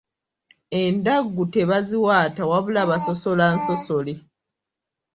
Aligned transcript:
Endaggu 0.81 1.43
tebaziwaata 1.53 2.41
wabula 2.51 2.81
basosola 2.89 3.45
nsosole. 3.55 4.13